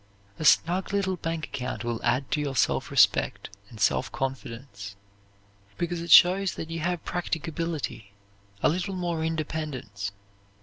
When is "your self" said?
2.41-2.89